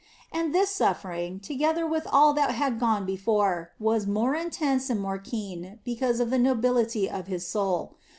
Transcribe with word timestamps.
And 0.31 0.51
this 0.51 0.71
suffering, 0.71 1.39
together 1.39 1.85
with 1.85 2.07
all 2.11 2.33
that 2.33 2.49
had 2.55 2.79
gone 2.79 3.05
before, 3.05 3.69
was 3.79 4.07
more 4.07 4.33
intense 4.33 4.89
and 4.89 4.99
more 4.99 5.19
keen 5.19 5.77
because 5.83 6.19
of 6.19 6.31
the 6.31 6.39
nobility 6.39 7.07
of 7.07 7.27
His 7.27 7.45
soul. 7.47 7.93